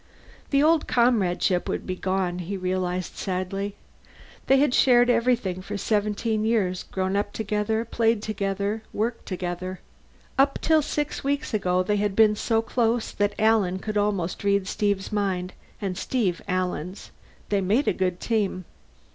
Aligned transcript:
The 0.49 0.63
old 0.63 0.87
comradeship 0.87 1.69
would 1.69 1.85
be 1.85 1.95
gone, 1.95 2.39
he 2.39 2.57
realized 2.57 3.15
sadly. 3.17 3.75
They 4.47 4.57
had 4.57 4.73
shared 4.73 5.11
everything 5.11 5.61
for 5.61 5.77
seventeen 5.77 6.43
years, 6.43 6.81
grown 6.81 7.15
up 7.15 7.33
together, 7.33 7.85
played 7.85 8.23
together, 8.23 8.81
worked 8.93 9.27
together. 9.27 9.79
Up 10.39 10.57
till 10.59 10.81
six 10.81 11.23
weeks 11.23 11.53
ago 11.53 11.83
they 11.83 11.97
had 11.97 12.15
been 12.15 12.35
so 12.35 12.63
close 12.63 13.11
that 13.11 13.35
Alan 13.37 13.77
could 13.77 13.95
almost 13.95 14.43
read 14.43 14.67
Steve's 14.67 15.11
mind, 15.11 15.53
and 15.79 15.95
Steve 15.95 16.41
Alan's. 16.47 17.11
They 17.49 17.61
made 17.61 17.87
a 17.87 17.93
good 17.93 18.19
team. 18.19 18.65